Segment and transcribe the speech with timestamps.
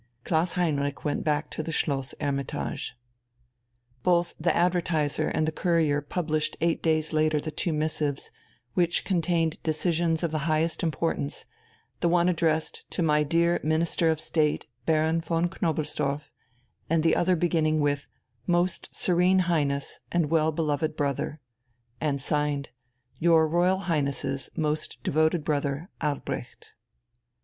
[0.23, 2.97] Klaus Heinrich went back to the Schloss "Hermitage."
[4.01, 8.31] Both the Advertiser and the Courier published eight days later the two missives,
[8.73, 11.45] which contained decisions of the highest importance,
[11.99, 16.31] the one addressed to "My dear Minister of State, Baron von Knobelsdorff,"
[16.89, 18.07] and the other beginning with
[18.47, 21.41] "Most Serene Highness and well beloved brother,"
[21.99, 22.69] and signed
[23.19, 26.73] "Your Royal Highness's most devoted brother Albrecht."